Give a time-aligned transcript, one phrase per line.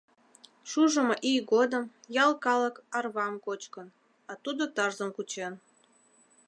[0.69, 1.83] Шужымо ий годым
[2.23, 3.87] ял калык арвам кочкын,
[4.31, 5.53] а тудо тарзым кучен.